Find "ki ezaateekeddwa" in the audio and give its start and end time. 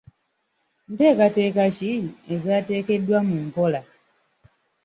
1.77-3.19